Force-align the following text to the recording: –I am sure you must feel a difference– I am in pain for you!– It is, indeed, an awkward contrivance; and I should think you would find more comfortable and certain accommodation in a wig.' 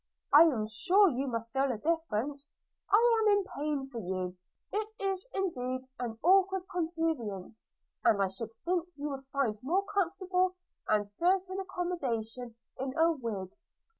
–I 0.33 0.45
am 0.45 0.65
sure 0.67 1.09
you 1.09 1.27
must 1.27 1.53
feel 1.53 1.71
a 1.71 1.77
difference– 1.77 2.47
I 2.91 3.19
am 3.21 3.37
in 3.37 3.43
pain 3.55 3.87
for 3.87 3.99
you!– 3.99 4.35
It 4.71 4.87
is, 4.99 5.27
indeed, 5.31 5.81
an 5.99 6.17
awkward 6.23 6.63
contrivance; 6.71 7.61
and 8.03 8.19
I 8.19 8.29
should 8.29 8.49
think 8.65 8.87
you 8.95 9.09
would 9.11 9.27
find 9.31 9.59
more 9.61 9.85
comfortable 9.85 10.55
and 10.87 11.07
certain 11.07 11.59
accommodation 11.59 12.55
in 12.79 12.97
a 12.97 13.11
wig.' 13.11 13.51